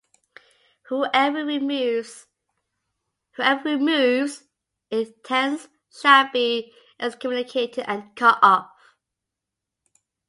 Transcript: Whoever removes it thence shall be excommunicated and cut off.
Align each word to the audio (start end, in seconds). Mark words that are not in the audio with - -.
Whoever 0.89 1.45
removes 1.45 2.17
it 3.37 5.23
thence 5.29 5.67
shall 6.01 6.31
be 6.33 6.73
excommunicated 6.99 7.85
and 7.87 8.15
cut 8.15 8.39
off. 8.41 8.71